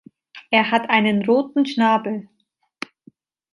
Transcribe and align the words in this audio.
Er 0.49 0.71
hat 0.71 0.89
einen 0.89 1.23
roten 1.27 1.67
Schnabel. 1.67 2.27